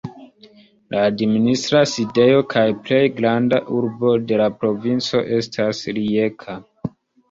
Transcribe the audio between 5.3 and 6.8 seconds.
estas Rijeka.